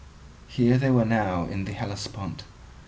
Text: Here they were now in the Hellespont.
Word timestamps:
Here 0.47 0.79
they 0.79 0.89
were 0.89 1.05
now 1.05 1.43
in 1.45 1.65
the 1.65 1.73
Hellespont. 1.73 2.41